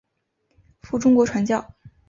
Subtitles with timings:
[0.81, 1.75] 赴中国传教。